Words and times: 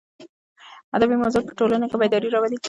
ادبي 0.95 1.13
موضوعات 1.21 1.45
په 1.47 1.53
ټولنه 1.59 1.85
کې 1.89 1.97
بېداري 2.01 2.29
راولي. 2.31 2.57